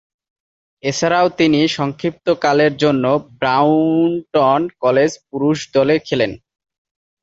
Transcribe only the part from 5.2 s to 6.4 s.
পুরুষ দলে খেলেন।